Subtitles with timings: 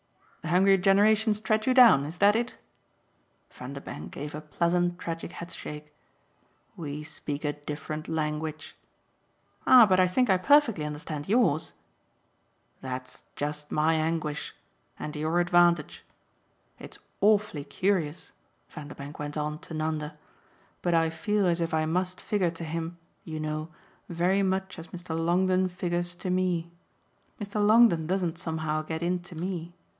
[0.41, 2.57] "The hungry generations tread you down is that it?"
[3.51, 5.93] Vanderbank gave a pleasant tragic headshake.
[6.75, 8.75] "We speak a different language."
[9.67, 11.73] "Ah but I think I perfectly understand yours!"
[12.81, 14.55] "That's just my anguish
[14.97, 16.03] and your advantage.
[16.79, 18.31] It's awfully curious,"
[18.67, 20.17] Vanderbank went on to Nanda,
[20.81, 23.69] "but I feel as if I must figure to him, you know,
[24.09, 25.17] very much as Mr.
[25.17, 26.71] Longdon figures to me.
[27.39, 27.65] Mr.
[27.65, 29.75] Longdon doesn't somehow get into me.